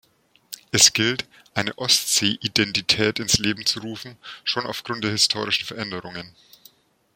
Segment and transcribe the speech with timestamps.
[0.71, 6.33] Es gilt, eine Ostsee-Identität ins Leben zu rufen, schon aufgrund der historischen Veränderungen.